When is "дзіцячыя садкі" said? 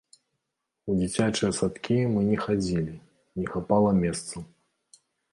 0.99-1.97